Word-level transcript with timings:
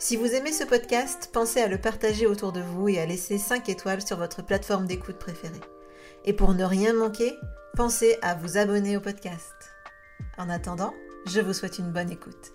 Si 0.00 0.14
vous 0.14 0.32
aimez 0.32 0.52
ce 0.52 0.62
podcast, 0.62 1.28
pensez 1.32 1.60
à 1.60 1.66
le 1.66 1.76
partager 1.76 2.28
autour 2.28 2.52
de 2.52 2.60
vous 2.60 2.88
et 2.88 3.00
à 3.00 3.06
laisser 3.06 3.36
5 3.36 3.68
étoiles 3.68 4.00
sur 4.00 4.16
votre 4.16 4.44
plateforme 4.44 4.86
d'écoute 4.86 5.18
préférée. 5.18 5.60
Et 6.24 6.32
pour 6.32 6.54
ne 6.54 6.62
rien 6.62 6.92
manquer, 6.92 7.34
pensez 7.76 8.16
à 8.22 8.36
vous 8.36 8.58
abonner 8.58 8.96
au 8.96 9.00
podcast. 9.00 9.52
En 10.38 10.48
attendant, 10.50 10.94
je 11.26 11.40
vous 11.40 11.52
souhaite 11.52 11.80
une 11.80 11.90
bonne 11.90 12.12
écoute. 12.12 12.52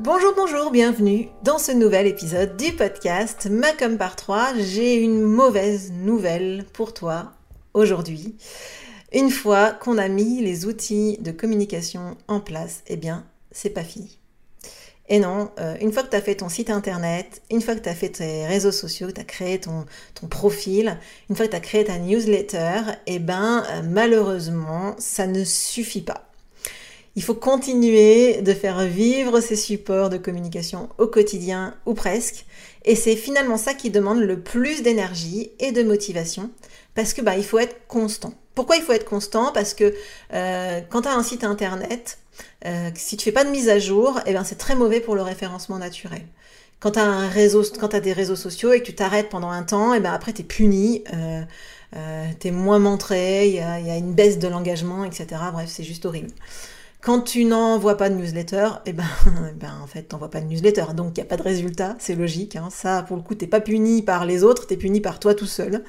Bonjour, 0.00 0.34
bonjour, 0.34 0.72
bienvenue 0.72 1.28
dans 1.44 1.58
ce 1.58 1.70
nouvel 1.70 2.08
épisode 2.08 2.56
du 2.56 2.72
podcast 2.72 3.46
Macom 3.46 3.96
par 3.96 4.16
3. 4.16 4.54
J'ai 4.58 4.96
une 4.96 5.22
mauvaise 5.22 5.92
nouvelle 5.92 6.64
pour 6.72 6.94
toi 6.94 7.30
aujourd'hui. 7.74 8.36
Une 9.12 9.30
fois 9.30 9.70
qu'on 9.70 9.98
a 9.98 10.08
mis 10.08 10.42
les 10.42 10.66
outils 10.66 11.16
de 11.18 11.30
communication 11.30 12.16
en 12.26 12.40
place, 12.40 12.82
eh 12.88 12.96
bien, 12.96 13.24
c'est 13.52 13.70
pas 13.70 13.84
fini. 13.84 14.18
Et 15.08 15.18
non, 15.18 15.50
euh, 15.60 15.74
une 15.80 15.92
fois 15.92 16.04
que 16.04 16.10
tu 16.10 16.16
as 16.16 16.22
fait 16.22 16.36
ton 16.36 16.48
site 16.48 16.70
internet, 16.70 17.42
une 17.50 17.60
fois 17.60 17.74
que 17.74 17.80
tu 17.80 17.88
as 17.88 17.94
fait 17.94 18.08
tes 18.08 18.46
réseaux 18.46 18.72
sociaux, 18.72 19.08
que 19.08 19.12
tu 19.12 19.20
as 19.20 19.24
créé 19.24 19.60
ton, 19.60 19.84
profil, 20.30 20.96
une 21.28 21.36
fois 21.36 21.46
que 21.46 21.50
tu 21.50 21.56
as 21.56 21.60
créé 21.60 21.84
ta 21.84 21.98
newsletter, 21.98 22.80
eh 23.06 23.18
ben 23.18 23.64
euh, 23.68 23.82
malheureusement, 23.82 24.94
ça 24.98 25.26
ne 25.26 25.44
suffit 25.44 26.02
pas. 26.02 26.28
Il 27.14 27.22
faut 27.22 27.34
continuer 27.34 28.40
de 28.40 28.54
faire 28.54 28.86
vivre 28.86 29.40
ces 29.40 29.56
supports 29.56 30.08
de 30.08 30.16
communication 30.16 30.88
au 30.96 31.08
quotidien 31.08 31.74
ou 31.84 31.92
presque. 31.92 32.46
Et 32.86 32.96
c'est 32.96 33.16
finalement 33.16 33.58
ça 33.58 33.74
qui 33.74 33.90
demande 33.90 34.20
le 34.20 34.40
plus 34.40 34.82
d'énergie 34.82 35.50
et 35.58 35.72
de 35.72 35.82
motivation 35.82 36.50
parce 36.94 37.12
que 37.12 37.20
bah, 37.20 37.36
il 37.36 37.44
faut 37.44 37.58
être 37.58 37.86
constant. 37.86 38.32
Pourquoi 38.54 38.76
il 38.76 38.82
faut 38.82 38.92
être 38.92 39.04
constant? 39.04 39.52
Parce 39.52 39.74
que 39.74 39.94
euh, 40.32 40.80
quand 40.88 41.02
tu 41.02 41.08
as 41.08 41.14
un 41.14 41.22
site 41.22 41.44
internet, 41.44 42.18
euh, 42.66 42.90
si 42.94 43.16
tu 43.16 43.24
fais 43.24 43.32
pas 43.32 43.44
de 43.44 43.50
mise 43.50 43.68
à 43.68 43.78
jour, 43.78 44.20
eh 44.26 44.32
ben 44.32 44.44
c'est 44.44 44.58
très 44.58 44.74
mauvais 44.74 45.00
pour 45.00 45.14
le 45.14 45.22
référencement 45.22 45.78
naturel. 45.78 46.22
Quand 46.80 46.92
tu 46.92 46.98
as 46.98 48.00
des 48.00 48.12
réseaux 48.12 48.36
sociaux 48.36 48.72
et 48.72 48.80
que 48.80 48.86
tu 48.86 48.94
t'arrêtes 48.94 49.28
pendant 49.28 49.50
un 49.50 49.62
temps, 49.62 49.94
et 49.94 49.98
eh 49.98 50.00
ben 50.00 50.12
après 50.12 50.32
tu 50.32 50.42
es 50.42 50.44
puni, 50.44 51.04
euh, 51.12 51.42
euh, 51.96 52.26
tu 52.40 52.48
es 52.48 52.50
moins 52.50 52.78
montré, 52.78 53.48
il 53.48 53.54
y 53.54 53.60
a, 53.60 53.96
une 53.96 54.14
baisse 54.14 54.38
de 54.38 54.48
l'engagement, 54.48 55.04
etc. 55.04 55.26
Bref, 55.52 55.68
c'est 55.68 55.84
juste 55.84 56.06
horrible. 56.06 56.30
Quand 57.00 57.20
tu 57.20 57.44
n'envoies 57.44 57.96
pas 57.96 58.10
de 58.10 58.14
newsletter, 58.14 58.68
eh 58.86 58.92
ben, 58.92 59.04
eh 59.50 59.54
ben 59.54 59.72
en 59.82 59.86
fait, 59.86 60.02
t'envoies 60.02 60.30
pas 60.30 60.40
de 60.40 60.46
newsletter, 60.46 60.86
donc 60.94 61.16
il 61.16 61.20
n'y 61.20 61.26
a 61.26 61.28
pas 61.28 61.36
de 61.36 61.42
résultat, 61.42 61.96
c'est 61.98 62.14
logique. 62.14 62.56
Hein. 62.56 62.68
Ça, 62.70 63.02
pour 63.02 63.16
le 63.16 63.22
coup, 63.22 63.34
t'es 63.34 63.46
pas 63.46 63.60
puni 63.60 64.02
par 64.02 64.24
les 64.24 64.42
autres, 64.44 64.66
tu 64.66 64.74
es 64.74 64.76
puni 64.76 65.00
par 65.00 65.20
toi 65.20 65.34
tout 65.34 65.46
seul. 65.46 65.84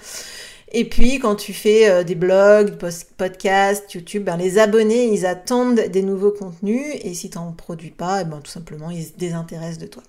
Et 0.76 0.90
puis 0.90 1.20
quand 1.20 1.36
tu 1.36 1.54
fais 1.54 1.90
euh, 1.90 2.04
des 2.04 2.16
blogs, 2.16 2.78
podcasts, 3.18 3.94
YouTube, 3.94 4.24
ben, 4.24 4.38
les 4.38 4.58
abonnés, 4.58 5.14
ils 5.14 5.26
attendent 5.26 5.80
des 5.80 6.02
nouveaux 6.02 6.32
contenus 6.32 6.84
et 7.04 7.14
si 7.14 7.30
tu 7.30 7.38
n'en 7.38 7.52
produis 7.52 7.92
pas, 7.92 8.22
eh 8.22 8.26
ben, 8.26 8.40
tout 8.42 8.52
simplement, 8.52 8.90
ils 8.90 9.06
se 9.06 9.14
désintéressent 9.14 9.78
de 9.78 9.88
toi. 9.88 10.04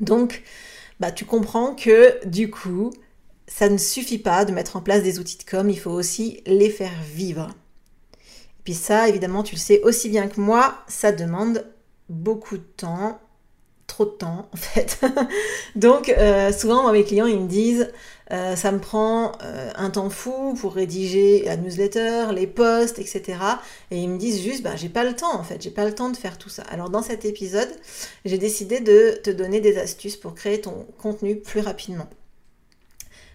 Donc, 0.00 0.42
bah, 1.00 1.10
tu 1.10 1.24
comprends 1.24 1.74
que 1.74 2.26
du 2.26 2.50
coup, 2.50 2.90
ça 3.46 3.70
ne 3.70 3.78
suffit 3.78 4.18
pas 4.18 4.44
de 4.44 4.52
mettre 4.52 4.76
en 4.76 4.82
place 4.82 5.02
des 5.02 5.18
outils 5.18 5.38
de 5.38 5.44
com, 5.44 5.68
il 5.70 5.78
faut 5.78 5.90
aussi 5.90 6.42
les 6.46 6.70
faire 6.70 6.92
vivre. 7.14 7.48
Et 8.12 8.62
puis 8.64 8.74
ça, 8.74 9.08
évidemment, 9.08 9.42
tu 9.42 9.54
le 9.54 9.60
sais 9.60 9.80
aussi 9.82 10.10
bien 10.10 10.28
que 10.28 10.40
moi, 10.40 10.84
ça 10.88 11.10
demande 11.10 11.64
beaucoup 12.10 12.58
de 12.58 12.62
temps, 12.76 13.18
trop 13.90 14.04
de 14.04 14.10
temps 14.10 14.48
en 14.52 14.56
fait. 14.56 15.00
Donc 15.76 16.08
euh, 16.08 16.52
souvent 16.52 16.90
mes 16.92 17.04
clients 17.04 17.26
ils 17.26 17.40
me 17.40 17.48
disent 17.48 17.90
euh, 18.32 18.54
ça 18.54 18.70
me 18.70 18.78
prend 18.78 19.32
euh, 19.42 19.70
un 19.74 19.90
temps 19.90 20.08
fou 20.08 20.54
pour 20.54 20.74
rédiger 20.74 21.42
la 21.44 21.56
newsletter, 21.56 22.26
les 22.32 22.46
posts, 22.46 23.00
etc. 23.00 23.38
Et 23.90 23.98
ils 23.98 24.08
me 24.08 24.18
disent 24.18 24.40
juste, 24.40 24.62
bah, 24.62 24.76
j'ai 24.76 24.88
pas 24.88 25.02
le 25.02 25.16
temps 25.16 25.34
en 25.34 25.42
fait, 25.42 25.60
j'ai 25.60 25.72
pas 25.72 25.84
le 25.84 25.94
temps 25.94 26.10
de 26.10 26.16
faire 26.16 26.38
tout 26.38 26.48
ça. 26.48 26.62
Alors 26.70 26.90
dans 26.90 27.02
cet 27.02 27.24
épisode, 27.24 27.68
j'ai 28.24 28.38
décidé 28.38 28.78
de 28.78 29.20
te 29.22 29.30
donner 29.30 29.60
des 29.60 29.78
astuces 29.78 30.16
pour 30.16 30.34
créer 30.34 30.60
ton 30.60 30.86
contenu 30.98 31.36
plus 31.36 31.60
rapidement. 31.60 32.08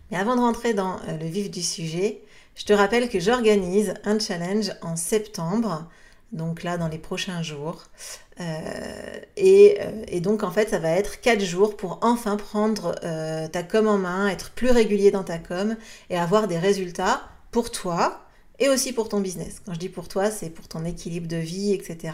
Mais 0.10 0.18
avant 0.18 0.36
de 0.38 0.42
rentrer 0.42 0.74
dans 0.74 0.98
le 1.20 1.26
vif 1.26 1.52
du 1.52 1.62
sujet, 1.62 2.22
je 2.56 2.64
te 2.64 2.72
rappelle 2.72 3.10
que 3.10 3.20
j'organise 3.20 3.96
un 4.06 4.18
challenge 4.18 4.72
en 4.82 4.96
septembre 4.96 5.90
donc 6.32 6.64
là 6.64 6.78
dans 6.78 6.88
les 6.88 6.98
prochains 6.98 7.42
jours. 7.42 7.84
Euh, 8.42 9.20
et, 9.38 9.78
euh, 9.80 10.04
et, 10.10 10.20
donc 10.20 10.44
en 10.44 10.52
fait 10.52 10.70
ça 10.70 10.80
va 10.80 10.90
être 10.90 11.22
4 11.22 11.42
jours 11.42 11.78
pour 11.78 12.00
enfin 12.02 12.36
prendre 12.36 12.94
euh, 13.06 13.48
ta 13.48 13.64
com 13.64 13.88
en 13.88 13.98
main, 13.98 14.28
être 14.28 14.52
plus 14.52 14.72
régulier 14.72 15.10
dans 15.10 15.24
ta 15.24 15.38
com 15.38 15.78
et 16.10 16.18
avoir 16.18 16.50
des 16.50 16.58
résultats 16.58 17.22
pour 17.52 17.72
toi, 17.72 18.25
et 18.60 18.70
aussi 18.70 18.94
pour 18.94 19.10
ton 19.10 19.20
business. 19.20 19.62
Quand 19.66 19.74
je 19.74 19.80
dis 19.80 19.90
pour 19.90 20.08
toi, 20.08 20.32
c'est 20.32 20.50
pour 20.50 20.68
ton 20.68 20.86
équilibre 20.86 21.28
de 21.28 21.38
vie, 21.38 21.74
etc. 21.74 22.14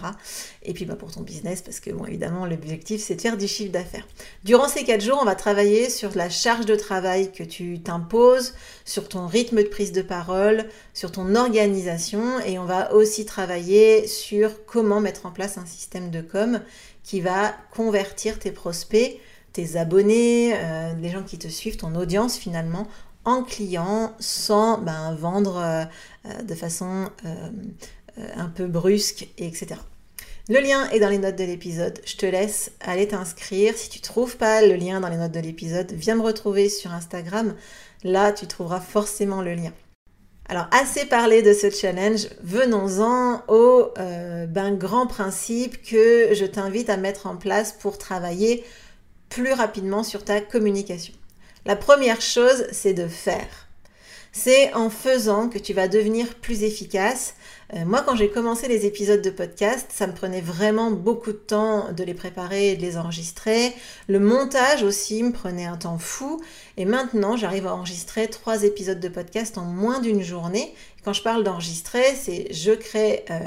Et 0.64 0.74
puis 0.74 0.86
bah, 0.86 0.96
pour 0.96 1.12
ton 1.12 1.22
business, 1.22 1.62
parce 1.62 1.80
que 1.80 1.92
évidemment, 2.08 2.46
l'objectif, 2.46 3.02
c'est 3.02 3.16
de 3.16 3.22
faire 3.22 3.38
du 3.38 3.48
chiffre 3.48 3.72
d'affaires. 3.72 4.08
Durant 4.44 4.68
ces 4.68 4.84
quatre 4.84 5.02
jours, 5.02 5.20
on 5.22 5.26
va 5.26 5.36
travailler 5.36 5.90
sur 5.90 6.16
la 6.16 6.30
charge 6.30 6.66
de 6.66 6.76
travail 6.76 7.32
que 7.32 7.44
tu 7.44 7.80
t'imposes, 7.80 8.54
sur 8.86 9.08
ton 9.08 9.28
rythme 9.28 9.64
de 9.64 9.68
prise 9.68 9.92
de 9.92 10.02
parole, 10.02 10.66
sur 10.94 11.12
ton 11.12 11.36
organisation, 11.36 12.40
et 12.42 12.60
on 12.60 12.66
va 12.66 12.94
aussi 12.94 13.26
travailler 13.26 14.08
sur 14.08 14.66
comment 14.66 15.02
mettre 15.02 15.26
en 15.26 15.32
place 15.32 15.58
un 15.58 15.66
système 15.66 16.12
de 16.12 16.22
com 16.22 16.62
qui 17.04 17.22
va 17.22 17.56
convertir 17.72 18.40
tes 18.40 18.52
prospects 18.52 19.20
tes 19.54 19.76
abonnés, 19.78 20.54
euh, 20.56 20.94
les 21.02 21.10
gens 21.10 21.24
qui 21.24 21.38
te 21.38 21.48
suivent, 21.48 21.78
ton 21.78 21.96
audience 21.96 22.38
finalement, 22.38 22.88
en 23.26 23.44
client 23.44 24.16
sans 24.20 24.78
ben, 24.80 25.16
vendre 25.16 25.58
euh, 25.58 25.84
euh, 26.26 26.42
de 26.42 26.56
façon 26.56 27.10
euh, 27.26 27.50
un 28.36 28.50
peu 28.50 28.68
brusque, 28.68 29.28
etc. 29.38 29.76
Le 30.50 30.60
lien 30.60 30.90
est 30.90 31.00
dans 31.00 31.10
les 31.10 31.18
notes 31.18 31.38
de 31.38 31.44
l'épisode. 31.44 32.00
Je 32.06 32.18
te 32.18 32.26
laisse 32.26 32.72
aller 32.82 33.08
t'inscrire. 33.08 33.78
Si 33.78 33.90
tu 33.90 34.02
trouves 34.02 34.38
pas 34.38 34.62
le 34.62 34.76
lien 34.76 35.00
dans 35.00 35.08
les 35.08 35.18
notes 35.18 35.32
de 35.32 35.40
l'épisode, 35.40 35.92
viens 35.92 36.16
me 36.16 36.24
retrouver 36.24 36.68
sur 36.68 36.92
Instagram. 36.92 37.56
Là, 38.04 38.32
tu 38.32 38.48
trouveras 38.48 38.82
forcément 38.82 39.42
le 39.42 39.54
lien. 39.54 39.72
Alors, 40.50 40.68
assez 40.72 41.06
parlé 41.06 41.42
de 41.42 41.54
ce 41.54 41.70
challenge, 41.70 42.28
venons-en 42.42 43.44
au 43.48 43.94
ben, 43.96 44.76
grand 44.76 45.08
principe 45.08 45.82
que 45.82 46.34
je 46.34 46.46
t'invite 46.46 46.90
à 46.90 46.98
mettre 46.98 47.28
en 47.28 47.38
place 47.38 47.72
pour 47.72 47.98
travailler 47.98 48.66
plus 49.30 49.54
rapidement 49.54 50.04
sur 50.04 50.26
ta 50.26 50.42
communication. 50.42 51.14
La 51.66 51.76
première 51.76 52.22
chose, 52.22 52.66
c'est 52.72 52.94
de 52.94 53.08
faire. 53.08 53.68
C'est 54.34 54.74
en 54.74 54.90
faisant 54.90 55.50
que 55.50 55.60
tu 55.60 55.74
vas 55.74 55.88
devenir 55.90 56.36
plus 56.36 56.64
efficace. 56.64 57.36
Euh, 57.74 57.86
moi, 57.86 58.02
quand 58.02 58.16
j'ai 58.16 58.30
commencé 58.30 58.68
les 58.68 58.86
épisodes 58.86 59.22
de 59.22 59.30
podcast, 59.30 59.92
ça 59.94 60.08
me 60.08 60.14
prenait 60.14 60.42
vraiment 60.42 60.90
beaucoup 60.90 61.34
de 61.34 61.38
temps 61.38 61.92
de 61.92 62.04
les 62.04 62.14
préparer 62.14 62.72
et 62.72 62.76
de 62.78 62.82
les 62.82 62.98
enregistrer. 62.98 63.74
Le 64.08 64.20
montage 64.20 64.84
aussi 64.84 65.22
me 65.22 65.34
prenait 65.34 65.66
un 65.66 65.78
temps 65.78 66.00
fou. 66.00 66.42
Et 66.78 66.86
maintenant, 66.86 67.36
j'arrive 67.36 67.68
à 67.68 67.76
enregistrer 67.76 68.28
trois 68.28 68.64
épisodes 68.64 69.00
de 69.02 69.10
podcast 69.10 69.58
en 69.58 69.66
moins 69.66 70.00
d'une 70.00 70.24
journée. 70.24 70.74
Quand 71.04 71.14
je 71.14 71.24
parle 71.24 71.44
d'enregistrer, 71.44 72.16
c'est 72.16 72.54
je 72.54 72.72
crée 72.72 73.26
euh, 73.32 73.40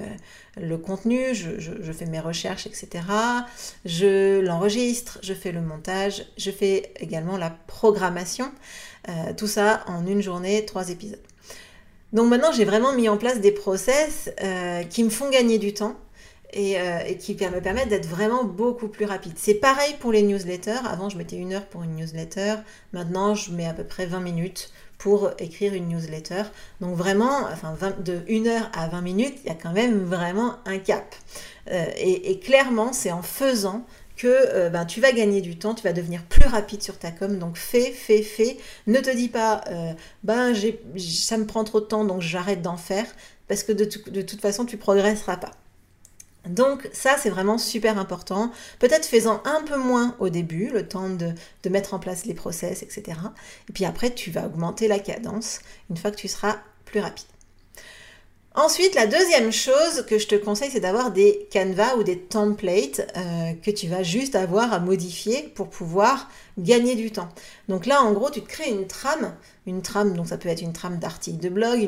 le 0.60 0.76
contenu, 0.76 1.34
je, 1.34 1.92
fais 1.92 2.06
mes 2.06 2.18
recherches, 2.18 2.66
etc. 2.66 2.88
Je 3.84 4.40
l'enregistre, 4.40 5.18
je 5.22 5.34
fais 5.34 5.52
le 5.52 5.60
montage, 5.60 6.26
je 6.36 6.50
fais 6.50 6.92
également 6.98 7.36
la 7.36 7.50
programmation. 7.50 8.50
Euh, 9.08 9.32
tout 9.36 9.46
ça 9.46 9.84
en 9.86 10.04
une 10.06 10.20
journée, 10.20 10.64
trois 10.64 10.90
épisodes. 10.90 11.20
Donc 12.12 12.28
maintenant, 12.28 12.50
j'ai 12.50 12.64
vraiment 12.64 12.92
mis 12.92 13.08
en 13.08 13.16
place 13.16 13.40
des 13.40 13.52
process 13.52 14.30
euh, 14.42 14.82
qui 14.84 15.04
me 15.04 15.10
font 15.10 15.30
gagner 15.30 15.58
du 15.58 15.74
temps 15.74 15.96
et, 16.52 16.76
qui 17.18 17.34
me 17.34 17.60
permettent 17.60 17.88
d'être 17.88 18.06
vraiment 18.06 18.44
beaucoup 18.44 18.86
plus 18.86 19.04
rapide. 19.04 19.32
C'est 19.36 19.54
pareil 19.54 19.96
pour 19.98 20.12
les 20.12 20.22
newsletters. 20.22 20.86
Avant, 20.88 21.08
je 21.08 21.18
mettais 21.18 21.36
une 21.36 21.52
heure 21.52 21.66
pour 21.66 21.82
une 21.82 21.96
newsletter. 21.96 22.56
Maintenant, 22.92 23.34
je 23.34 23.50
mets 23.50 23.66
à 23.66 23.74
peu 23.74 23.82
près 23.82 24.06
20 24.06 24.20
minutes 24.20 24.70
pour 25.04 25.32
écrire 25.38 25.74
une 25.74 25.88
newsletter. 25.88 26.44
Donc 26.80 26.96
vraiment, 26.96 27.42
de 28.02 28.22
1 28.26 28.46
heure 28.46 28.70
à 28.72 28.88
20 28.88 29.02
minutes, 29.02 29.34
il 29.44 29.48
y 29.48 29.50
a 29.50 29.54
quand 29.54 29.74
même 29.74 30.02
vraiment 30.02 30.54
un 30.64 30.78
cap. 30.78 31.14
et, 31.70 32.40
clairement, 32.40 32.94
c'est 32.94 33.12
en 33.12 33.20
faisant 33.20 33.84
que 34.16 34.26
euh, 34.26 34.70
ben, 34.70 34.86
tu 34.86 35.02
vas 35.02 35.12
gagner 35.12 35.42
du 35.42 35.58
temps, 35.58 35.74
tu 35.74 35.82
vas 35.82 35.92
devenir 35.92 36.22
plus 36.22 36.48
rapide 36.48 36.82
sur 36.82 36.98
ta 36.98 37.10
com. 37.10 37.38
Donc 37.38 37.58
fais, 37.58 37.90
fais, 37.90 38.22
fais. 38.22 38.56
Ne 38.86 39.00
te 39.00 39.14
dis 39.14 39.28
pas, 39.28 39.62
euh, 39.70 39.92
ben 40.22 40.54
ça 40.96 41.36
me 41.36 41.44
prend 41.44 41.64
trop 41.64 41.80
de 41.80 41.84
temps, 41.84 42.06
donc 42.06 42.22
j'arrête 42.22 42.62
d'en 42.62 42.78
faire, 42.78 43.04
parce 43.46 43.62
que 43.62 43.72
de, 43.72 43.84
toute 43.84 44.40
façon, 44.40 44.64
tu 44.64 44.78
progresseras 44.78 45.36
pas. 45.36 45.50
Donc 46.46 46.88
ça, 46.92 47.16
c'est 47.18 47.30
vraiment 47.30 47.58
super 47.58 47.98
important. 47.98 48.52
Peut-être 48.78 49.06
fais-en 49.06 49.42
un 49.44 49.62
peu 49.62 49.76
moins 49.76 50.14
au 50.18 50.28
début, 50.28 50.68
le 50.68 50.86
temps 50.86 51.08
de 51.08 51.68
mettre 51.68 51.94
en 51.94 51.98
place 51.98 52.26
les 52.26 52.34
process, 52.34 52.82
etc. 52.82 53.18
Et 53.68 53.72
puis 53.72 53.84
après, 53.84 54.14
tu 54.14 54.30
vas 54.30 54.46
augmenter 54.46 54.88
la 54.88 54.98
cadence 54.98 55.60
une 55.90 55.96
fois 55.96 56.10
que 56.10 56.16
tu 56.16 56.28
seras 56.28 56.58
plus 56.84 57.00
rapide. 57.00 57.26
Ensuite, 58.56 58.94
la 58.94 59.08
deuxième 59.08 59.50
chose 59.50 60.06
que 60.06 60.16
je 60.16 60.28
te 60.28 60.36
conseille, 60.36 60.70
c'est 60.70 60.78
d'avoir 60.78 61.10
des 61.10 61.48
canvas 61.52 61.96
ou 61.96 62.04
des 62.04 62.20
templates 62.20 63.00
euh, 63.16 63.52
que 63.60 63.72
tu 63.72 63.88
vas 63.88 64.04
juste 64.04 64.36
avoir 64.36 64.72
à 64.72 64.78
modifier 64.78 65.42
pour 65.56 65.68
pouvoir 65.68 66.30
gagner 66.56 66.94
du 66.94 67.10
temps. 67.10 67.28
Donc 67.68 67.84
là, 67.84 68.00
en 68.00 68.12
gros, 68.12 68.30
tu 68.30 68.42
te 68.42 68.46
crées 68.46 68.70
une 68.70 68.86
trame, 68.86 69.34
une 69.66 69.82
trame, 69.82 70.14
donc 70.14 70.28
ça 70.28 70.38
peut 70.38 70.48
être 70.48 70.62
une 70.62 70.72
trame 70.72 71.00
d'articles 71.00 71.40
de 71.40 71.48
blog, 71.48 71.80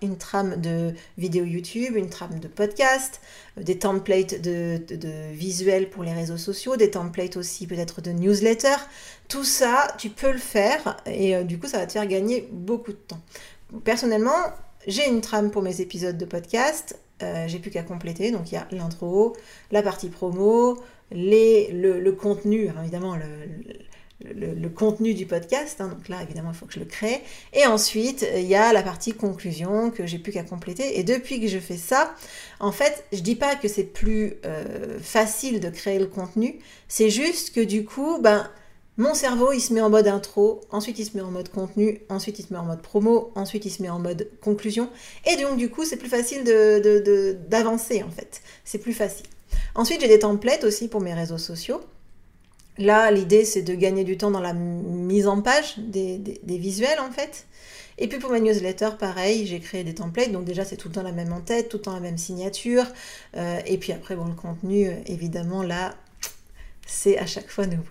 une, 0.00 0.16
trame 0.16 0.60
de 0.60 0.94
vidéo 1.18 1.44
YouTube, 1.44 1.96
une 1.96 2.08
trame 2.08 2.38
de 2.38 2.46
podcast, 2.46 3.20
euh, 3.58 3.64
des 3.64 3.80
templates 3.80 4.40
de, 4.40 4.78
de, 4.78 5.32
visuels 5.32 5.90
pour 5.90 6.04
les 6.04 6.12
réseaux 6.12 6.38
sociaux, 6.38 6.76
des 6.76 6.92
templates 6.92 7.36
aussi 7.36 7.66
peut-être 7.66 8.00
de 8.00 8.12
newsletter. 8.12 8.76
Tout 9.26 9.42
ça, 9.42 9.88
tu 9.98 10.08
peux 10.08 10.30
le 10.30 10.38
faire 10.38 10.98
et 11.04 11.34
euh, 11.34 11.42
du 11.42 11.58
coup, 11.58 11.66
ça 11.66 11.78
va 11.78 11.86
te 11.88 11.92
faire 11.92 12.06
gagner 12.06 12.48
beaucoup 12.52 12.92
de 12.92 12.96
temps. 12.96 13.20
Personnellement, 13.82 14.38
j'ai 14.86 15.08
une 15.08 15.20
trame 15.20 15.50
pour 15.50 15.62
mes 15.62 15.80
épisodes 15.80 16.18
de 16.18 16.24
podcast. 16.24 16.98
Euh, 17.22 17.46
j'ai 17.46 17.58
plus 17.58 17.70
qu'à 17.70 17.82
compléter. 17.82 18.30
Donc 18.30 18.50
il 18.50 18.56
y 18.56 18.58
a 18.58 18.66
l'intro, 18.70 19.36
la 19.70 19.82
partie 19.82 20.08
promo, 20.08 20.82
les, 21.10 21.70
le, 21.72 22.12
contenu, 22.12 22.70
évidemment 22.82 23.16
le, 23.16 24.54
le, 24.54 24.68
contenu 24.68 25.14
du 25.14 25.26
podcast. 25.26 25.80
Hein. 25.80 25.88
donc 25.88 26.08
là, 26.08 26.22
évidemment, 26.22 26.50
il 26.52 26.56
faut 26.56 26.66
que 26.66 26.74
je 26.74 26.80
le 26.80 26.84
crée. 26.84 27.22
Et 27.52 27.66
ensuite, 27.66 28.26
il 28.36 28.46
y 28.46 28.54
a 28.54 28.72
la 28.72 28.82
partie 28.82 29.12
conclusion 29.12 29.90
que 29.90 30.06
j'ai 30.06 30.18
plus 30.18 30.32
qu'à 30.32 30.42
compléter. 30.42 30.98
Et 30.98 31.04
depuis 31.04 31.40
que 31.40 31.48
je 31.48 31.58
fais 31.58 31.76
ça, 31.76 32.14
en 32.60 32.72
fait, 32.72 33.04
je 33.12 33.20
dis 33.20 33.36
pas 33.36 33.56
que 33.56 33.68
c'est 33.68 33.84
plus 33.84 34.34
euh, 34.44 34.98
facile 35.00 35.60
de 35.60 35.70
créer 35.70 35.98
le 35.98 36.06
contenu. 36.06 36.58
C'est 36.88 37.10
juste 37.10 37.54
que 37.54 37.60
du 37.60 37.84
coup, 37.84 38.18
ben 38.20 38.48
mon 39.02 39.14
cerveau, 39.14 39.52
il 39.52 39.60
se 39.60 39.72
met 39.74 39.80
en 39.80 39.90
mode 39.90 40.06
intro, 40.06 40.60
ensuite 40.70 40.98
il 41.00 41.04
se 41.04 41.16
met 41.16 41.22
en 41.22 41.32
mode 41.32 41.48
contenu, 41.48 42.00
ensuite 42.08 42.38
il 42.38 42.46
se 42.46 42.52
met 42.52 42.58
en 42.58 42.64
mode 42.64 42.82
promo, 42.82 43.32
ensuite 43.34 43.64
il 43.64 43.70
se 43.70 43.82
met 43.82 43.90
en 43.90 43.98
mode 43.98 44.28
conclusion. 44.40 44.88
Et 45.26 45.36
donc 45.42 45.56
du 45.58 45.70
coup, 45.70 45.84
c'est 45.84 45.96
plus 45.96 46.08
facile 46.08 46.44
d'avancer 46.44 47.98
de, 47.98 48.04
en 48.04 48.10
fait. 48.10 48.42
C'est 48.64 48.78
plus 48.78 48.92
facile. 48.92 49.26
Ensuite, 49.74 50.00
j'ai 50.00 50.08
des 50.08 50.20
templates 50.20 50.62
aussi 50.62 50.86
pour 50.86 51.00
mes 51.00 51.14
réseaux 51.14 51.38
sociaux. 51.38 51.80
Là, 52.78 53.10
l'idée, 53.10 53.44
c'est 53.44 53.62
de 53.62 53.74
gagner 53.74 54.04
du 54.04 54.16
temps 54.16 54.30
dans 54.30 54.40
la 54.40 54.54
mise 54.54 55.26
en 55.26 55.42
page 55.42 55.78
des, 55.78 56.38
visuels 56.46 57.00
en 57.00 57.10
fait. 57.10 57.46
Et 57.98 58.06
puis 58.06 58.18
pour 58.20 58.30
ma 58.30 58.38
newsletter, 58.38 58.90
pareil, 59.00 59.46
j'ai 59.46 59.58
créé 59.58 59.82
des 59.82 59.94
templates. 59.94 60.30
Donc 60.30 60.44
déjà, 60.44 60.64
c'est 60.64 60.76
tout 60.76 60.88
le 60.88 60.94
temps 60.94 61.02
la 61.02 61.12
même 61.12 61.32
en 61.32 61.40
tête, 61.40 61.68
tout 61.68 61.78
le 61.78 61.82
temps 61.82 61.92
la 61.92 62.00
même 62.00 62.18
signature. 62.18 62.84
Euh, 63.36 63.58
et 63.66 63.78
puis 63.78 63.92
après, 63.92 64.14
bon, 64.14 64.26
le 64.26 64.34
contenu, 64.34 64.88
évidemment, 65.06 65.64
là, 65.64 65.96
c'est 66.86 67.18
à 67.18 67.26
chaque 67.26 67.50
fois 67.50 67.66
nouveau. 67.66 67.82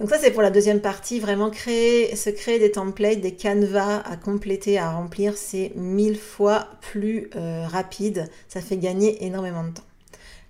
Donc 0.00 0.10
ça 0.10 0.18
c'est 0.18 0.32
pour 0.32 0.42
la 0.42 0.50
deuxième 0.50 0.80
partie, 0.80 1.20
vraiment 1.20 1.50
créer, 1.50 2.16
se 2.16 2.28
créer 2.30 2.58
des 2.58 2.72
templates, 2.72 3.20
des 3.20 3.34
canevas 3.34 4.00
à 4.00 4.16
compléter, 4.16 4.78
à 4.78 4.90
remplir, 4.90 5.36
c'est 5.36 5.72
mille 5.76 6.18
fois 6.18 6.68
plus 6.80 7.30
euh, 7.36 7.64
rapide, 7.66 8.28
ça 8.48 8.60
fait 8.60 8.76
gagner 8.76 9.24
énormément 9.24 9.62
de 9.62 9.70
temps. 9.70 9.84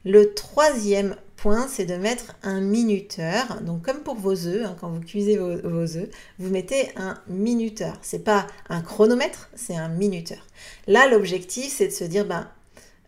Le 0.07 0.33
troisième 0.35 1.17
point, 1.37 1.69
c'est 1.69 1.85
de 1.85 1.97
mettre 1.97 2.37
un 2.43 2.61
minuteur. 2.63 3.61
Donc 3.63 3.83
comme 3.83 3.99
pour 3.99 4.15
vos 4.15 4.47
œufs, 4.47 4.65
hein, 4.65 4.77
quand 4.81 4.89
vous 4.89 5.01
cuisez 5.01 5.37
vos, 5.37 5.97
œufs, 5.97 6.09
vous 6.39 6.51
mettez 6.51 6.89
un 6.97 7.19
minuteur. 7.29 7.99
C'est 8.01 8.25
pas 8.25 8.47
un 8.71 8.81
chronomètre, 8.81 9.51
c'est 9.55 9.77
un 9.77 9.89
minuteur. 9.89 10.47
Là, 10.87 11.07
l'objectif, 11.07 11.75
c'est 11.77 11.89
de 11.89 11.93
se 11.93 12.05
dire, 12.05 12.25
ben 12.25 12.49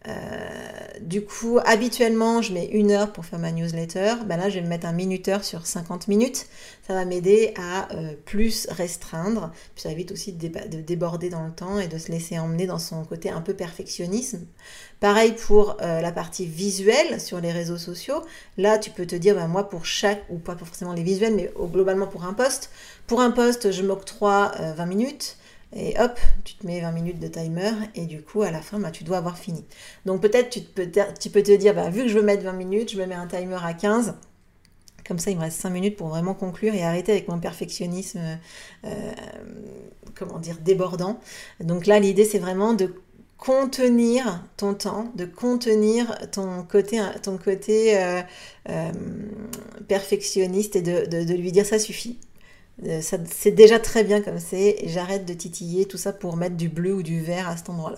euh, 0.08 0.55
du 1.06 1.24
coup, 1.24 1.60
habituellement, 1.64 2.42
je 2.42 2.52
mets 2.52 2.66
une 2.66 2.90
heure 2.90 3.12
pour 3.12 3.24
faire 3.24 3.38
ma 3.38 3.52
newsletter. 3.52 4.14
Ben 4.26 4.36
là, 4.36 4.48
je 4.48 4.56
vais 4.56 4.62
me 4.62 4.68
mettre 4.68 4.86
un 4.86 4.92
minuteur 4.92 5.44
sur 5.44 5.64
50 5.64 6.08
minutes. 6.08 6.46
Ça 6.84 6.94
va 6.94 7.04
m'aider 7.04 7.54
à 7.56 7.94
euh, 7.94 8.14
plus 8.24 8.66
restreindre. 8.70 9.52
Puis 9.74 9.82
ça 9.82 9.92
évite 9.92 10.10
aussi 10.10 10.32
de, 10.32 10.48
déborder 10.80 11.30
dans 11.30 11.44
le 11.44 11.52
temps 11.52 11.78
et 11.78 11.86
de 11.86 11.96
se 11.96 12.10
laisser 12.10 12.40
emmener 12.40 12.66
dans 12.66 12.80
son 12.80 13.04
côté 13.04 13.30
un 13.30 13.40
peu 13.40 13.54
perfectionnisme. 13.54 14.46
Pareil 14.98 15.32
pour 15.46 15.76
euh, 15.80 16.00
la 16.00 16.10
partie 16.10 16.46
visuelle 16.46 17.20
sur 17.20 17.40
les 17.40 17.52
réseaux 17.52 17.78
sociaux. 17.78 18.24
Là, 18.58 18.76
tu 18.76 18.90
peux 18.90 19.06
te 19.06 19.14
dire, 19.14 19.36
ben 19.36 19.46
moi, 19.46 19.68
pour 19.68 19.86
chaque, 19.86 20.24
ou 20.28 20.38
pas 20.38 20.56
forcément 20.56 20.92
les 20.92 21.04
visuels, 21.04 21.36
mais 21.36 21.52
globalement 21.56 22.08
pour 22.08 22.24
un 22.24 22.34
poste, 22.34 22.70
pour 23.06 23.20
un 23.20 23.30
poste, 23.30 23.70
je 23.70 23.82
m'octroie 23.82 24.50
20 24.76 24.86
minutes. 24.86 25.36
Et 25.74 25.98
hop, 25.98 26.18
tu 26.44 26.54
te 26.54 26.66
mets 26.66 26.80
20 26.80 26.92
minutes 26.92 27.18
de 27.18 27.28
timer 27.28 27.72
et 27.94 28.06
du 28.06 28.22
coup, 28.22 28.42
à 28.42 28.50
la 28.50 28.60
fin, 28.60 28.78
bah, 28.78 28.90
tu 28.90 29.04
dois 29.04 29.18
avoir 29.18 29.36
fini. 29.36 29.64
Donc 30.04 30.22
peut-être 30.22 30.50
tu, 30.50 30.60
peux 30.60 31.42
te 31.42 31.56
dire, 31.56 31.74
bah, 31.74 31.90
vu 31.90 32.02
que 32.02 32.08
je 32.08 32.14
veux 32.18 32.24
mettre 32.24 32.44
20 32.44 32.52
minutes, 32.52 32.92
je 32.92 32.98
me 32.98 33.06
mets 33.06 33.14
un 33.14 33.26
timer 33.26 33.58
à 33.62 33.74
15. 33.74 34.14
Comme 35.06 35.18
ça, 35.18 35.30
il 35.30 35.36
me 35.36 35.42
reste 35.42 35.60
5 35.60 35.70
minutes 35.70 35.96
pour 35.96 36.08
vraiment 36.08 36.34
conclure 36.34 36.74
et 36.74 36.82
arrêter 36.82 37.12
avec 37.12 37.28
mon 37.28 37.38
perfectionnisme, 37.38 38.20
euh, 38.84 39.12
comment 40.14 40.38
dire, 40.38 40.56
débordant. 40.60 41.20
Donc 41.60 41.86
là, 41.86 41.98
l'idée, 42.00 42.24
c'est 42.24 42.38
vraiment 42.38 42.72
de 42.72 42.94
contenir 43.36 44.44
ton 44.56 44.74
temps, 44.74 45.12
de 45.14 45.26
contenir 45.26 46.16
ton 46.32 46.64
côté, 46.64 47.00
euh, 47.00 48.22
euh, 48.68 48.92
perfectionniste 49.88 50.74
et 50.76 50.82
de 50.82 51.34
lui 51.34 51.52
dire 51.52 51.66
ça 51.66 51.78
suffit. 51.78 52.18
Euh, 52.84 53.00
c'est 53.00 53.52
déjà 53.52 53.78
très 53.78 54.04
bien 54.04 54.20
comme 54.20 54.38
c'est 54.38 54.76
et 54.80 54.88
j'arrête 54.88 55.24
de 55.24 55.32
titiller 55.32 55.86
tout 55.86 55.96
ça 55.96 56.12
pour 56.12 56.36
mettre 56.36 56.56
du 56.56 56.68
bleu 56.68 56.94
ou 56.94 57.02
du 57.02 57.20
vert 57.20 57.48
à 57.48 57.56
cet 57.56 57.70
endroit-là. 57.70 57.96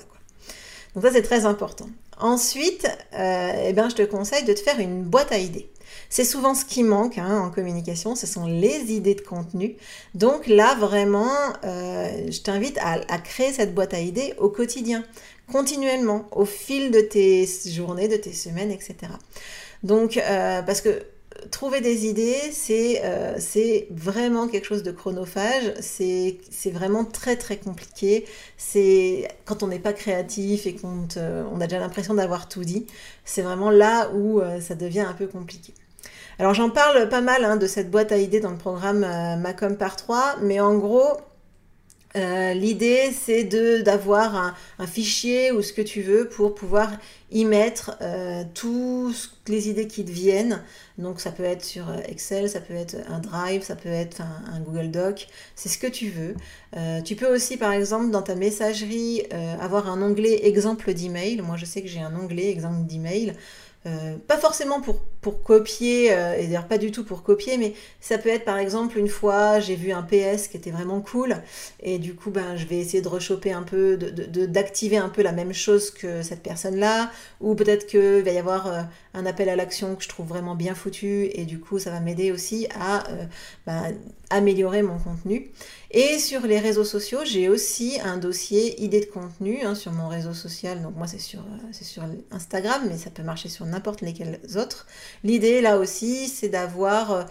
Donc 0.95 1.05
ça 1.05 1.13
c'est 1.13 1.23
très 1.23 1.47
important. 1.47 1.89
Ensuite, 2.21 2.87
euh, 3.15 3.67
eh 3.67 3.73
ben, 3.73 3.89
je 3.89 3.97
te 3.97 4.03
conseille 4.03 4.45
de 4.45 4.53
te 4.53 4.61
faire 4.61 4.79
une 4.81 5.03
boîte 5.03 5.33
à 5.33 5.39
idées. 5.39 5.71
C'est 6.11 6.25
souvent 6.25 6.55
ce 6.55 6.65
qui 6.65 6.83
manque 6.83 7.19
hein, 7.19 7.41
en 7.41 7.51
communication, 7.51 8.15
ce 8.15 8.27
sont 8.27 8.47
les 8.47 8.93
idées 8.93 9.15
de 9.15 9.21
contenu. 9.21 9.77
Donc 10.15 10.47
là, 10.47 10.75
vraiment, 10.77 11.33
euh, 11.65 12.31
je 12.31 12.41
t'invite 12.41 12.79
à, 12.81 13.19
créer 13.19 13.53
cette 13.53 13.75
boîte 13.75 13.95
à 13.95 14.01
idées 14.01 14.35
au 14.39 14.49
quotidien, 14.49 15.05
continuellement, 15.53 16.27
au 16.33 16.45
fil 16.45 16.91
de 16.91 17.01
tes 17.01 17.49
journées, 17.67 18.09
de 18.09 18.17
tes 18.17 18.33
semaines, 18.33 18.71
etc. 18.71 18.97
Donc, 19.83 20.21
parce 20.67 20.81
que 20.81 21.03
trouver 21.51 21.81
des 21.81 22.07
idées, 22.07 22.53
euh, 22.71 23.35
c'est 23.39 23.89
vraiment 23.91 24.49
quelque 24.49 24.65
chose 24.65 24.83
de 24.83 24.91
chronophage, 24.91 25.75
c'est 25.81 26.39
vraiment 26.73 27.05
très 27.05 27.37
très 27.37 27.57
compliqué. 27.57 28.25
C'est 28.57 29.29
quand 29.45 29.63
on 29.63 29.69
n'est 29.69 29.79
pas 29.79 29.93
créatif 29.93 30.67
et 30.67 30.75
qu'on 30.75 31.07
on 31.17 31.61
a 31.61 31.67
déjà 31.67 31.81
l'impression 31.81 32.15
d'avoir 32.15 32.49
tout 32.49 32.65
dit, 32.65 32.87
c'est 33.25 33.43
vraiment 33.43 33.71
là 33.71 34.11
où 34.15 34.41
euh, 34.41 34.61
ça 34.61 34.75
devient 34.75 35.01
un 35.01 35.15
peu 35.15 35.27
compliqué. 35.27 35.75
Alors 36.39 36.55
j'en 36.55 36.71
parle 36.71 37.09
pas 37.09 37.21
mal 37.21 37.45
hein, 37.45 37.57
de 37.57 37.67
cette 37.67 37.91
boîte 37.91 38.13
à 38.13 38.17
idées 38.17 38.39
dans 38.39 38.53
le 38.53 38.59
programme 38.59 39.03
euh, 39.03 39.37
Macom 39.37 39.77
par 39.77 39.97
3, 39.97 40.37
mais 40.43 40.61
en 40.61 40.77
gros, 40.77 41.17
euh, 42.17 42.55
l'idée, 42.55 43.11
c'est 43.13 43.45
d'avoir 43.83 44.55
un, 44.79 44.87
fichier 44.87 45.53
ou 45.53 45.63
ce 45.63 45.73
que 45.73 45.83
tu 45.83 46.01
veux 46.01 46.29
pour 46.29 46.55
pouvoir 46.55 46.91
y 47.31 47.45
mettre 47.45 47.97
euh, 48.01 48.45
toutes 48.55 49.31
les 49.47 49.69
idées 49.69 49.87
qui 49.87 50.05
te 50.05 50.11
viennent. 50.11 50.63
Donc 50.97 51.21
ça 51.21 51.31
peut 51.31 51.45
être 51.45 51.65
sur 51.65 51.85
Excel, 52.09 52.49
ça 52.49 52.61
peut 52.61 52.75
être 52.75 52.97
un 53.09 53.19
Drive, 53.19 53.63
ça 53.63 53.77
peut 53.77 53.91
être 53.91 54.23
un, 54.23 54.61
Google 54.61 54.91
Doc, 54.91 55.29
c'est 55.55 55.69
ce 55.69 55.79
que 55.79 55.87
tu 55.87 56.09
veux. 56.09 56.35
Euh, 56.77 57.03
tu 57.03 57.15
peux 57.15 57.33
aussi, 57.33 57.57
par 57.57 57.73
exemple, 57.73 58.11
dans 58.11 58.23
ta 58.23 58.35
messagerie, 58.35 59.23
avoir 59.61 59.89
un 59.89 60.01
onglet 60.03 60.47
exemple 60.47 60.93
d'email. 60.95 61.43
Moi, 61.43 61.57
je 61.57 61.67
sais 61.67 61.83
que 61.83 61.89
j'ai 61.89 62.01
un 62.01 62.15
onglet 62.17 62.51
exemple 62.51 62.87
d'email. 62.87 63.35
pas 64.27 64.39
forcément 64.39 64.81
pour, 64.81 65.01
pour 65.29 65.43
copier, 65.43 66.11
euh, 66.11 66.39
et 66.39 66.47
d'ailleurs 66.47 66.67
pas 66.67 66.79
du 66.79 66.91
tout 66.91 67.05
pour 67.05 67.23
copier, 67.23 67.59
mais 67.59 67.75
ça 68.01 68.17
peut 68.17 68.31
être 68.31 68.47
par 68.47 68.57
exemple 68.57 68.99
une 68.99 69.09
fois 69.09 69.61
j'ai 69.61 69.77
vu 69.77 69.93
un 69.93 70.03
PS 70.03 70.49
qui 70.49 70.57
était 70.57 70.71
vraiment 70.71 71.03
cool, 71.03 71.37
et 71.83 71.99
du 71.99 72.15
coup 72.15 72.31
ben 72.31 72.57
je 72.57 72.65
vais 72.65 72.79
essayer 72.79 73.03
de 73.03 73.09
rechoper 73.09 73.53
un 73.53 73.63
peu, 73.63 73.99
d'activer 73.99 74.97
de, 74.97 75.03
un 75.03 75.11
peu 75.11 75.21
la 75.21 75.33
même 75.33 75.53
chose 75.53 75.91
que 75.91 76.23
cette 76.23 76.43
personne-là, 76.43 77.11
ou 77.43 77.55
peut-être 77.55 77.87
qu'il 77.87 78.23
va 78.25 78.31
y 78.31 78.39
avoir 78.39 78.69
euh, 78.69 78.81
un 79.13 79.27
appel 79.27 79.51
à 79.51 79.57
l'action 79.57 79.97
que 79.97 80.03
je 80.03 80.09
trouve 80.09 80.29
vraiment 80.29 80.55
bien 80.55 80.75
foutu, 80.75 81.29
et 81.35 81.45
du 81.45 81.61
coup 81.61 81.79
ça 81.79 81.91
va 81.91 82.01
m'aider 82.01 82.33
aussi 82.33 82.67
à 82.81 83.05
ben, 83.67 83.95
améliorer 84.31 84.83
mon 84.83 84.99
contenu. 84.99 85.51
Et 85.91 86.19
sur 86.19 86.43
les 86.47 86.59
réseaux 86.59 86.85
sociaux, 86.85 87.21
j'ai 87.25 87.49
aussi 87.49 87.99
un 88.05 88.19
dossier 88.19 88.83
idées 88.83 89.01
de 89.01 89.07
contenu 89.07 89.63
hein, 89.63 89.75
sur 89.75 89.93
mon 89.93 90.09
réseau 90.09 90.35
social. 90.35 90.83
Donc 90.83 90.97
moi 90.97 91.07
c'est 91.07 91.19
sur, 91.19 91.41
euh, 91.41 91.73
sur 91.73 92.03
Instagram, 92.31 92.83
mais 92.89 92.99
ça 92.99 93.09
peut 93.09 93.23
marcher 93.23 93.49
sur 93.49 93.65
n'importe 93.65 94.03
lesquels 94.03 94.39
autres. 94.57 94.87
L'idée 95.25 95.61
là 95.61 95.79
aussi, 95.79 96.29
c'est 96.29 96.49
d'avoir 96.49 97.13
euh, 97.13 97.25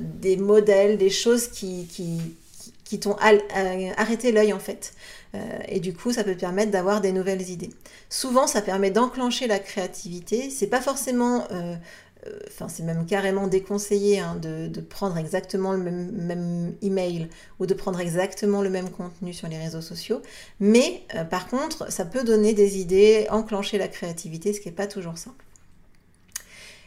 des 0.00 0.36
modèles, 0.36 0.98
des 0.98 1.10
choses 1.10 1.48
qui, 1.48 1.88
t'ont 3.00 3.16
euh, 3.24 3.90
arrêté 3.96 4.32
l'œil 4.32 4.52
en 4.52 4.58
fait. 4.58 4.92
et 5.66 5.80
du 5.80 5.94
coup, 5.94 6.12
ça 6.12 6.24
peut 6.24 6.36
permettre 6.36 6.70
d'avoir 6.70 7.00
des 7.00 7.12
nouvelles 7.12 7.48
idées. 7.48 7.70
Souvent, 8.10 8.46
ça 8.46 8.60
permet 8.60 8.90
d'enclencher 8.90 9.46
la 9.46 9.58
créativité. 9.58 10.50
C'est 10.50 10.66
pas 10.66 10.82
forcément 10.82 11.46
euh, 12.26 12.38
enfin 12.48 12.68
c'est 12.68 12.82
même 12.82 13.04
carrément 13.06 13.48
déconseillé 13.48 14.20
hein, 14.20 14.36
de, 14.40 14.80
prendre 14.80 15.16
exactement 15.16 15.72
le 15.72 15.78
même, 15.78 16.74
email 16.82 17.28
ou 17.58 17.66
de 17.66 17.74
prendre 17.74 18.00
exactement 18.00 18.62
le 18.62 18.70
même 18.70 18.90
contenu 18.90 19.32
sur 19.32 19.48
les 19.48 19.58
réseaux 19.58 19.80
sociaux. 19.80 20.22
Mais 20.60 21.02
euh, 21.14 21.24
par 21.24 21.48
contre, 21.48 21.90
ça 21.90 22.04
peut 22.04 22.24
donner 22.24 22.52
des 22.52 22.78
idées, 22.78 23.26
enclencher 23.30 23.78
la 23.78 23.88
créativité, 23.88 24.52
ce 24.52 24.60
qui 24.60 24.68
n'est 24.68 24.74
pas 24.74 24.86
toujours 24.86 25.18
simple. 25.18 25.44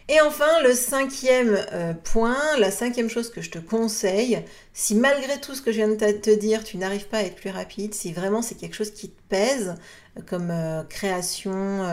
Et 0.08 0.22
enfin, 0.22 0.62
le 0.64 0.76
cinquième 0.76 1.58
euh, 1.74 1.94
point, 1.96 2.38
la 2.60 2.70
cinquième 2.70 3.10
chose 3.10 3.32
que 3.32 3.42
je 3.42 3.50
te 3.50 3.58
conseille, 3.58 4.40
si 4.72 4.94
malgré 4.94 5.42
tout 5.42 5.56
ce 5.56 5.64
que 5.64 5.72
je 5.72 5.78
viens 5.78 5.88
de 5.88 5.96
te 5.96 6.30
dire, 6.30 6.64
tu 6.64 6.78
n'arrives 6.78 7.08
pas 7.08 7.18
à 7.18 7.24
être 7.24 7.36
plus 7.36 7.50
rapide, 7.50 7.96
si 7.96 8.14
vraiment 8.14 8.44
c'est 8.44 8.54
quelque 8.54 8.76
chose 8.76 8.92
qui 8.92 9.10
te 9.10 9.20
pèse, 9.30 9.74
euh, 10.18 10.22
comme 10.28 10.52
euh, 10.52 10.84
création 10.84 11.88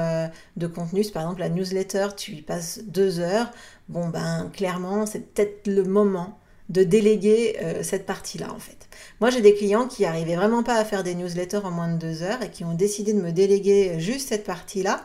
de 0.56 0.66
contenu, 0.66 1.02
par 1.10 1.22
exemple 1.22 1.40
la 1.40 1.48
newsletter, 1.48 2.08
tu 2.14 2.32
y 2.32 2.42
passes 2.42 2.80
deux 2.84 3.18
heures, 3.18 3.50
bon 3.88 4.08
ben 4.08 4.50
clairement 4.52 5.06
c'est 5.06 5.32
peut-être 5.32 5.66
le 5.66 5.84
moment 5.84 6.38
de 6.68 6.84
déléguer 6.84 7.58
cette 7.82 8.06
partie-là 8.06 8.52
en 8.52 8.58
fait. 8.58 8.88
Moi 9.20 9.30
j'ai 9.30 9.40
des 9.40 9.54
clients 9.54 9.88
qui 9.88 10.02
n'arrivaient 10.02 10.36
vraiment 10.36 10.62
pas 10.62 10.76
à 10.76 10.84
faire 10.84 11.02
des 11.02 11.14
newsletters 11.14 11.64
en 11.64 11.70
moins 11.70 11.88
de 11.88 11.98
deux 11.98 12.22
heures 12.22 12.42
et 12.42 12.50
qui 12.50 12.64
ont 12.64 12.74
décidé 12.74 13.12
de 13.12 13.20
me 13.20 13.32
déléguer 13.32 13.98
juste 13.98 14.28
cette 14.28 14.44
partie-là. 14.44 15.04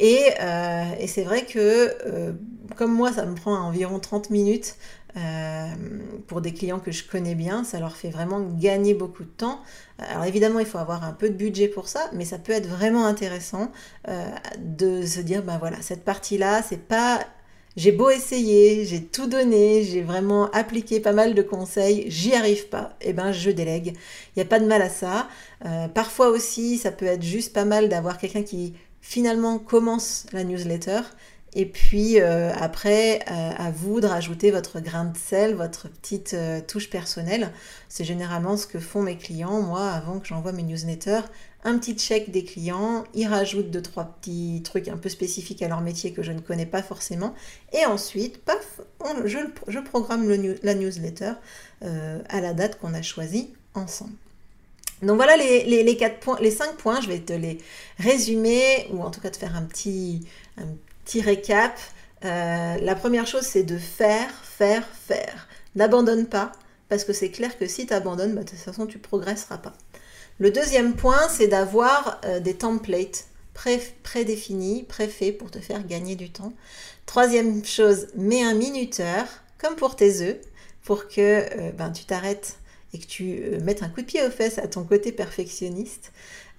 Euh, 0.00 0.84
et, 0.98 1.06
c'est 1.06 1.22
vrai 1.22 1.44
que, 1.44 1.58
euh, 2.06 2.32
comme 2.76 2.92
moi, 2.92 3.12
ça 3.12 3.26
me 3.26 3.34
prend 3.34 3.56
environ 3.56 3.98
30 3.98 4.30
minutes 4.30 4.76
euh, 5.16 5.66
pour 6.26 6.40
des 6.40 6.52
clients 6.52 6.80
que 6.80 6.90
je 6.90 7.04
connais 7.04 7.34
bien, 7.34 7.62
ça 7.64 7.78
leur 7.78 7.96
fait 7.96 8.10
vraiment 8.10 8.40
gagner 8.40 8.94
beaucoup 8.94 9.22
de 9.22 9.28
temps. 9.28 9.60
Alors 9.98 10.24
évidemment, 10.24 10.58
il 10.58 10.66
faut 10.66 10.78
avoir 10.78 11.04
un 11.04 11.12
peu 11.12 11.28
de 11.28 11.34
budget 11.34 11.68
pour 11.68 11.86
ça, 11.86 12.10
mais 12.12 12.24
ça 12.24 12.38
peut 12.38 12.52
être 12.52 12.66
vraiment 12.66 13.06
intéressant 13.06 13.70
de 14.58 15.06
se 15.06 15.20
dire, 15.20 15.42
ben 15.44 15.58
voilà, 15.58 15.80
cette 15.82 16.04
partie-là, 16.04 16.62
c'est 16.62 16.88
pas... 16.88 17.20
J'ai 17.76 17.90
beau 17.90 18.08
essayer, 18.08 18.84
j'ai 18.84 19.04
tout 19.04 19.26
donné, 19.26 19.82
j'ai 19.82 20.02
vraiment 20.02 20.48
appliqué 20.52 21.00
pas 21.00 21.12
mal 21.12 21.34
de 21.34 21.42
conseils, 21.42 22.04
j'y 22.08 22.32
arrive 22.34 22.68
pas, 22.68 22.96
et 23.00 23.10
eh 23.10 23.12
ben 23.12 23.32
je 23.32 23.50
délègue. 23.50 23.96
Il 23.96 24.38
n'y 24.38 24.42
a 24.42 24.46
pas 24.46 24.60
de 24.60 24.66
mal 24.66 24.82
à 24.82 24.88
ça. 24.88 25.28
parfois 25.94 26.28
aussi, 26.28 26.78
ça 26.78 26.90
peut 26.92 27.06
être 27.06 27.22
juste 27.22 27.52
pas 27.52 27.64
mal 27.64 27.88
d'avoir 27.88 28.18
quelqu'un 28.18 28.42
qui 28.42 28.74
finalement 29.04 29.58
commence 29.58 30.24
la 30.32 30.44
newsletter. 30.44 31.02
Et 31.52 31.66
puis 31.66 32.20
euh, 32.20 32.52
après, 32.54 33.20
euh, 33.30 33.50
à 33.56 33.70
vous 33.70 34.00
de 34.00 34.06
rajouter 34.06 34.50
votre 34.50 34.80
grain 34.80 35.04
de 35.04 35.16
sel, 35.16 35.54
votre 35.54 35.88
petite 35.88 36.32
euh, 36.34 36.60
touche 36.66 36.90
personnelle. 36.90 37.52
C'est 37.88 38.02
généralement 38.02 38.56
ce 38.56 38.66
que 38.66 38.80
font 38.80 39.02
mes 39.02 39.16
clients. 39.16 39.60
Moi, 39.60 39.88
avant 39.88 40.18
que 40.18 40.26
j'envoie 40.26 40.52
mes 40.52 40.64
newsletters, 40.64 41.20
un 41.62 41.78
petit 41.78 41.94
check 41.94 42.30
des 42.30 42.44
clients, 42.44 43.04
ils 43.12 43.26
rajoutent 43.26 43.70
deux, 43.70 43.82
trois 43.82 44.04
petits 44.04 44.62
trucs 44.64 44.88
un 44.88 44.96
peu 44.96 45.10
spécifiques 45.10 45.62
à 45.62 45.68
leur 45.68 45.82
métier 45.82 46.12
que 46.12 46.22
je 46.22 46.32
ne 46.32 46.40
connais 46.40 46.66
pas 46.66 46.82
forcément. 46.82 47.34
Et 47.72 47.84
ensuite, 47.84 48.42
paf, 48.42 48.80
je, 49.26 49.78
programme 49.80 50.28
la 50.62 50.74
newsletter 50.74 51.34
à 51.82 52.40
la 52.40 52.52
date 52.52 52.80
qu'on 52.80 52.94
a 52.94 53.02
choisie 53.02 53.54
ensemble. 53.74 54.14
Donc 55.02 55.16
voilà 55.16 55.36
les, 55.36 55.96
quatre 55.96 56.20
points, 56.20 56.38
les 56.40 56.50
cinq 56.50 56.76
points, 56.76 57.00
je 57.00 57.08
vais 57.08 57.18
te 57.18 57.32
les 57.32 57.58
résumer 57.98 58.88
ou 58.92 59.02
en 59.02 59.10
tout 59.10 59.20
cas 59.20 59.30
te 59.30 59.36
faire 59.36 59.56
un 59.56 59.62
petit, 59.62 60.26
un 60.56 61.20
récap. 61.20 61.78
Euh, 62.24 62.76
la 62.80 62.94
première 62.94 63.26
chose, 63.26 63.42
c'est 63.42 63.64
de 63.64 63.76
faire, 63.76 64.30
faire, 64.44 64.86
faire. 65.06 65.48
N'abandonne 65.74 66.26
pas, 66.26 66.52
parce 66.88 67.04
que 67.04 67.12
c'est 67.12 67.30
clair 67.30 67.58
que 67.58 67.66
si 67.66 67.86
tu 67.86 67.92
abandonnes, 67.92 68.34
bah, 68.34 68.44
de 68.44 68.48
toute 68.48 68.58
façon, 68.58 68.86
tu 68.86 68.98
progresseras 68.98 69.58
pas. 69.58 69.74
Le 70.38 70.50
deuxième 70.50 70.94
point, 70.94 71.28
c'est 71.28 71.48
d'avoir 71.48 72.20
euh, 72.24 72.40
des 72.40 72.54
templates 72.54 73.26
pré 73.52 73.80
prédéfinis, 74.02 74.82
préfaits 74.82 75.36
pour 75.36 75.50
te 75.50 75.58
faire 75.58 75.86
gagner 75.86 76.16
du 76.16 76.30
temps. 76.30 76.52
Troisième 77.06 77.64
chose, 77.64 78.08
mets 78.16 78.42
un 78.42 78.54
minuteur, 78.54 79.26
comme 79.58 79.76
pour 79.76 79.96
tes 79.96 80.22
œufs, 80.22 80.36
pour 80.82 81.08
que 81.08 81.20
euh, 81.20 81.72
ben, 81.72 81.90
tu 81.90 82.04
t'arrêtes 82.04 82.56
et 82.94 82.98
que 82.98 83.06
tu 83.06 83.40
euh, 83.42 83.60
mettes 83.60 83.82
un 83.82 83.88
coup 83.88 84.00
de 84.00 84.06
pied 84.06 84.24
aux 84.24 84.30
fesses 84.30 84.58
à 84.58 84.68
ton 84.68 84.84
côté 84.84 85.12
perfectionniste. 85.12 86.12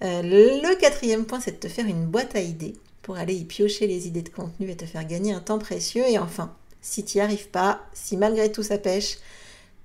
Euh, 0.04 0.22
le 0.22 0.78
quatrième 0.78 1.24
point, 1.24 1.40
c'est 1.40 1.52
de 1.52 1.56
te 1.56 1.68
faire 1.68 1.86
une 1.86 2.04
boîte 2.06 2.36
à 2.36 2.40
idées 2.40 2.74
pour 3.02 3.16
aller 3.16 3.34
y 3.34 3.44
piocher 3.44 3.86
les 3.86 4.06
idées 4.06 4.22
de 4.22 4.28
contenu 4.28 4.70
et 4.70 4.76
te 4.76 4.84
faire 4.84 5.06
gagner 5.06 5.32
un 5.32 5.40
temps 5.40 5.58
précieux. 5.58 6.04
Et 6.06 6.18
enfin, 6.18 6.54
si 6.82 7.04
tu 7.04 7.18
n'y 7.18 7.22
arrives 7.22 7.48
pas, 7.48 7.80
si 7.94 8.16
malgré 8.16 8.52
tout 8.52 8.62
ça 8.62 8.78
pêche, 8.78 9.18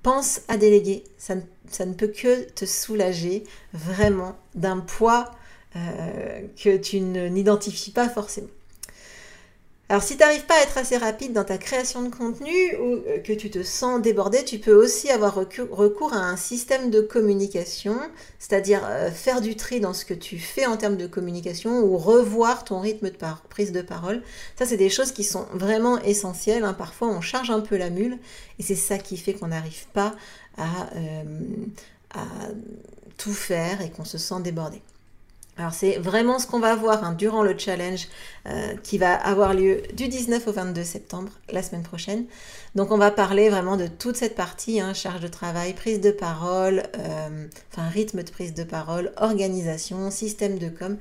pense 0.03 0.41
à 0.49 0.57
déléguer. 0.57 1.03
Ça 1.17 1.35
ne, 1.35 1.93
peut 1.93 2.07
que 2.07 2.49
te 2.49 2.65
soulager 2.65 3.43
vraiment 3.73 4.35
d'un 4.55 4.79
poids 4.79 5.31
euh, 5.75 6.41
que 6.61 6.75
tu 6.77 6.99
n'identifies 6.99 7.91
pas 7.91 8.09
forcément. 8.09 8.49
Alors 9.91 10.03
si 10.03 10.15
tu 10.15 10.21
n'arrives 10.21 10.45
pas 10.45 10.53
à 10.57 10.63
être 10.63 10.77
assez 10.77 10.95
rapide 10.95 11.33
dans 11.33 11.43
ta 11.43 11.57
création 11.57 12.01
de 12.01 12.07
contenu 12.07 12.77
ou 12.77 12.93
euh, 12.93 13.19
que 13.19 13.33
tu 13.33 13.49
te 13.49 13.61
sens 13.61 14.01
débordé, 14.01 14.45
tu 14.45 14.57
peux 14.57 14.73
aussi 14.73 15.09
avoir 15.09 15.35
recours 15.35 16.13
à 16.13 16.29
un 16.29 16.37
système 16.37 16.89
de 16.89 17.01
communication, 17.01 17.99
c'est-à-dire 18.39 18.83
euh, 18.85 19.11
faire 19.11 19.41
du 19.41 19.57
tri 19.57 19.81
dans 19.81 19.93
ce 19.93 20.05
que 20.05 20.13
tu 20.13 20.39
fais 20.39 20.65
en 20.65 20.77
termes 20.77 20.95
de 20.95 21.07
communication 21.07 21.81
ou 21.81 21.97
revoir 21.97 22.63
ton 22.63 22.79
rythme 22.79 23.09
de 23.09 23.17
prise 23.49 23.73
de 23.73 23.81
parole. 23.81 24.23
Ça, 24.57 24.65
c'est 24.65 24.77
des 24.77 24.89
choses 24.89 25.11
qui 25.11 25.25
sont 25.25 25.45
vraiment 25.53 25.99
essentielles. 26.03 26.63
Hein. 26.63 26.71
Parfois, 26.73 27.09
on 27.09 27.19
charge 27.19 27.51
un 27.51 27.59
peu 27.59 27.75
la 27.75 27.89
mule 27.89 28.17
et 28.59 28.63
c'est 28.63 28.75
ça 28.75 28.97
qui 28.97 29.17
fait 29.17 29.33
qu'on 29.33 29.47
n'arrive 29.47 29.87
pas 29.91 30.15
à, 30.57 30.87
euh, 30.95 31.23
à 32.13 32.23
tout 33.17 33.33
faire 33.33 33.81
et 33.81 33.89
qu'on 33.89 34.05
se 34.05 34.17
sent 34.17 34.39
débordé. 34.41 34.81
Alors 35.61 35.75
c'est 35.75 35.99
vraiment 35.99 36.39
ce 36.39 36.47
qu'on 36.47 36.59
va 36.59 36.75
voir 36.75 37.03
hein, 37.03 37.13
durant 37.13 37.43
le 37.43 37.55
challenge 37.55 38.07
euh, 38.47 38.75
qui 38.81 38.97
va 38.97 39.13
avoir 39.13 39.53
lieu 39.53 39.83
du 39.93 40.07
19 40.07 40.47
au 40.47 40.51
22 40.51 40.83
septembre, 40.83 41.31
la 41.51 41.61
semaine 41.61 41.83
prochaine. 41.83 42.25
Donc 42.73 42.89
on 42.89 42.97
va 42.97 43.11
parler 43.11 43.51
vraiment 43.51 43.77
de 43.77 43.85
toute 43.85 44.15
cette 44.15 44.33
partie, 44.33 44.81
hein, 44.81 44.95
charge 44.95 45.21
de 45.21 45.27
travail, 45.27 45.73
prise 45.75 46.01
de 46.01 46.09
parole, 46.09 46.81
euh, 46.97 47.45
enfin 47.71 47.87
rythme 47.89 48.23
de 48.23 48.31
prise 48.31 48.55
de 48.55 48.63
parole, 48.63 49.11
organisation, 49.17 50.09
système 50.09 50.57
de 50.57 50.69
com. 50.69 50.97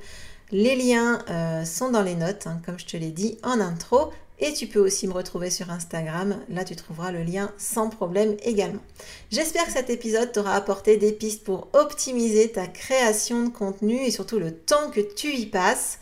Les 0.51 0.75
liens 0.75 1.23
euh, 1.31 1.65
sont 1.65 1.89
dans 1.89 2.03
les 2.03 2.15
notes, 2.15 2.45
hein, 2.45 2.61
comme 2.63 2.77
je 2.77 2.85
te 2.85 2.97
l'ai 2.97 3.09
dit 3.09 3.39
en 3.41 3.59
intro. 3.59 4.11
Et 4.41 4.53
tu 4.53 4.65
peux 4.65 4.79
aussi 4.79 5.07
me 5.07 5.13
retrouver 5.13 5.51
sur 5.51 5.69
Instagram. 5.69 6.39
Là, 6.49 6.65
tu 6.65 6.75
trouveras 6.75 7.11
le 7.11 7.23
lien 7.23 7.51
sans 7.57 7.89
problème 7.89 8.35
également. 8.43 8.81
J'espère 9.31 9.65
que 9.65 9.71
cet 9.71 9.91
épisode 9.91 10.31
t'aura 10.31 10.55
apporté 10.55 10.97
des 10.97 11.11
pistes 11.11 11.43
pour 11.43 11.69
optimiser 11.73 12.51
ta 12.51 12.65
création 12.65 13.43
de 13.43 13.49
contenu 13.49 14.01
et 14.01 14.11
surtout 14.11 14.39
le 14.39 14.51
temps 14.51 14.89
que 14.89 15.01
tu 15.01 15.33
y 15.33 15.45
passes. 15.45 15.99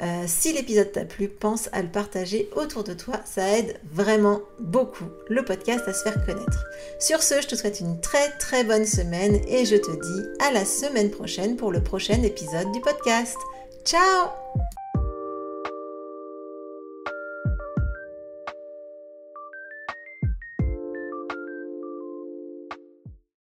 Euh, 0.00 0.24
si 0.26 0.52
l'épisode 0.52 0.92
t'a 0.92 1.04
plu, 1.04 1.28
pense 1.28 1.68
à 1.72 1.82
le 1.82 1.88
partager 1.88 2.48
autour 2.54 2.84
de 2.84 2.94
toi. 2.94 3.14
Ça 3.24 3.58
aide 3.58 3.80
vraiment 3.92 4.40
beaucoup 4.60 5.06
le 5.28 5.44
podcast 5.44 5.82
à 5.86 5.92
se 5.92 6.02
faire 6.02 6.24
connaître. 6.24 6.64
Sur 7.00 7.22
ce, 7.22 7.40
je 7.40 7.48
te 7.48 7.56
souhaite 7.56 7.80
une 7.80 8.00
très 8.00 8.30
très 8.38 8.62
bonne 8.62 8.86
semaine 8.86 9.40
et 9.48 9.64
je 9.64 9.76
te 9.76 9.90
dis 9.90 10.44
à 10.46 10.52
la 10.52 10.64
semaine 10.64 11.10
prochaine 11.10 11.56
pour 11.56 11.72
le 11.72 11.82
prochain 11.82 12.22
épisode 12.22 12.70
du 12.72 12.80
podcast. 12.80 13.36
Ciao 13.84 14.47